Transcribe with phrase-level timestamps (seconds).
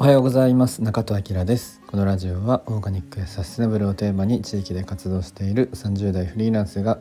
[0.00, 0.82] おはようございます。
[0.82, 1.82] 中戸明です。
[1.86, 7.00] このラジオはオーガニックやサステナブルをテーマに地域で活動している30代フリーランスが、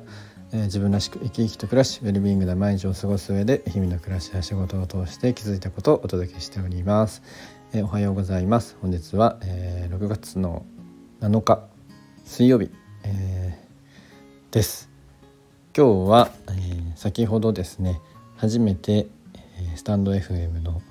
[0.52, 7.24] えー、自分らしく生き生きと暮らしウェルビーイングな毎日を過ごす上で日々の暮らしや仕事を通して気づいたことをお届けしております、
[7.72, 8.76] えー、おはようございます。
[8.82, 10.66] 本日は、えー、6月の
[11.22, 11.64] 7日
[12.26, 12.70] 水曜日、
[13.06, 14.90] えー、です。
[15.74, 18.02] 今日は、えー、先ほどですね
[18.36, 20.82] 初めて、えー、スタンド FM の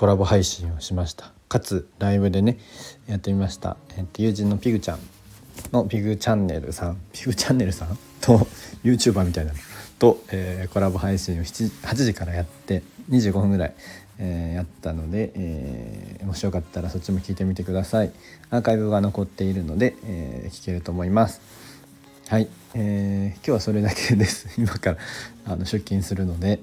[0.00, 1.30] コラボ配信をしました。
[1.50, 2.56] かつライブでね
[3.06, 4.98] やってみました、えっと、友人のピグちゃん
[5.72, 6.96] のピグチャンネルさん。
[7.12, 7.98] ピグチャンネルさん？
[8.22, 8.38] と
[8.82, 9.52] YouTuber みたいな。
[9.52, 9.58] の
[9.98, 13.74] と、えー、コラボ配信を8時からやって25分ぐらい、
[14.18, 18.10] えー、やったので、えー、もしよかったらそっちも聞いてみてください。
[18.48, 21.42] アーカイブが残っているので、え、聞けると思います。
[22.28, 24.48] はい、えー、今日はそれだけです。
[24.56, 24.98] 今から
[25.44, 26.58] あの出勤するので。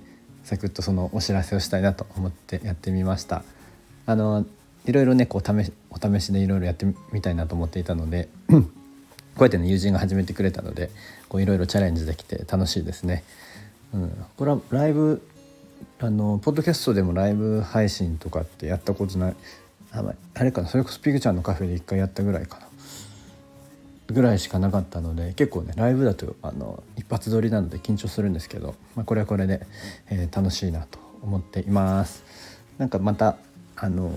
[0.47, 3.43] サクッとそのお知らせをしたいなと思ってやってみました。
[4.05, 4.45] あの
[4.85, 8.55] いろいろねこう試お試しでいろいろやってみたいなと思っていたのでこ
[9.39, 10.89] うやってね友人が始めてくれたので
[11.33, 13.25] いろいろチャレンジできて楽しいですね、
[13.93, 15.21] うん、これはライブ
[15.99, 19.35] あのポッドキャストでもライブ配信とかってやったことない。
[19.91, 20.03] あ
[20.33, 20.67] あれかな。
[20.67, 22.66] それこそピグちゃんのカフェで一回やったぐらいかな。
[24.07, 29.61] ぐらいしかなかったので結構ねライブだとあの一発撮りなので緊張するんですけど、まあ、これはこれで、
[30.09, 32.23] えー、楽しいなと思っています。
[32.77, 33.37] なんかまた
[33.75, 34.11] あの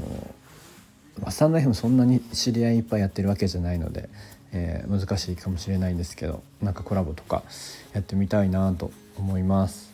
[1.28, 4.08] スタンド FM そんなに知り合いいっぱいやってるわけじゃないので、
[4.52, 7.42] えー、難しいかもしれないんですけどなんかコラボとか
[7.92, 9.90] やってみたいなと思います。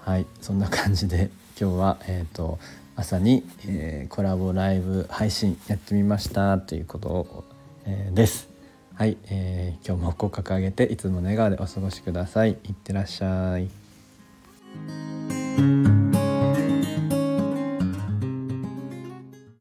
[0.00, 2.58] はいそんな感じで今日は、えーと、
[2.96, 7.44] 朝に、えー、コラボライブ配信やってみましたということを、
[7.84, 8.51] えー、です。
[8.94, 12.50] はい、えー、今日も口角上げていつも笑顔でお過ごしください。
[12.50, 13.68] いってらっしゃい。